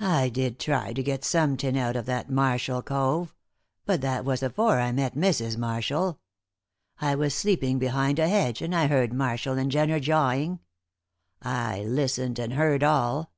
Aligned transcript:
"I 0.00 0.30
did 0.30 0.58
try 0.58 0.94
to 0.94 1.02
get 1.02 1.26
some 1.26 1.58
tin 1.58 1.76
out 1.76 1.94
of 1.94 2.06
that 2.06 2.30
Marshall 2.30 2.80
cove; 2.80 3.34
but 3.84 4.00
that 4.00 4.24
was 4.24 4.42
afore 4.42 4.80
I 4.80 4.92
met 4.92 5.14
Mrs. 5.14 5.58
Marshall. 5.58 6.18
I 7.02 7.14
was 7.14 7.34
sleeping 7.34 7.78
behind 7.78 8.18
a 8.18 8.28
hedge, 8.30 8.62
and 8.62 8.74
I 8.74 8.86
heard 8.86 9.12
Marshall 9.12 9.58
and 9.58 9.70
Jenner 9.70 10.00
jawing; 10.00 10.60
I 11.42 11.82
listened, 11.82 12.38
and 12.38 12.54
heard 12.54 12.82
all. 12.82 13.30